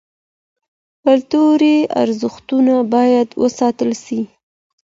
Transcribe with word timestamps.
کلتوري 1.03 1.77
ارزښتونه 2.03 2.73
بايد 2.93 3.27
وساتل 3.41 3.91
سي. 4.05 4.19